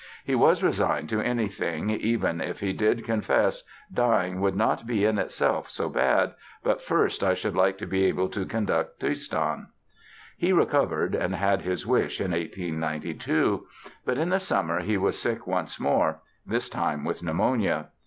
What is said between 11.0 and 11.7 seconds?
and had